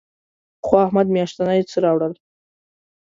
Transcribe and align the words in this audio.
پخوا 0.61 0.79
احمد 0.87 1.07
میاشتنی 1.15 1.59
څه 1.69 1.77
راوړل. 1.85 2.13